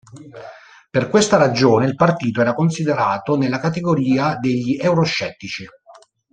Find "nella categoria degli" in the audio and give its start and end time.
3.37-4.75